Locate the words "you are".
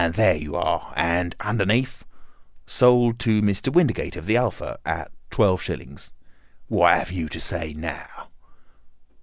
0.35-0.93